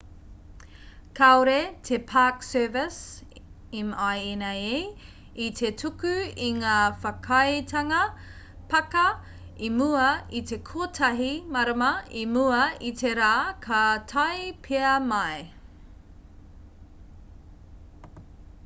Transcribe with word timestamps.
kāore 1.17 1.55
te 1.89 1.97
park 2.11 2.45
service 2.45 2.95
minae 3.89 4.79
i 5.49 5.49
te 5.59 5.69
tuku 5.83 6.13
i 6.47 6.49
ngā 6.63 6.79
whakaaetanga 7.05 8.01
pāka 8.73 9.05
i 9.69 9.71
mua 9.77 10.07
i 10.41 10.43
te 10.55 10.61
kotahi 10.71 11.31
marama 11.59 11.91
i 12.25 12.27
mua 12.33 12.63
i 12.91 12.93
te 13.05 13.13
rā 13.23 13.33
ka 13.69 13.85
tae 14.15 14.51
pea 14.69 14.99
mai 15.13 15.39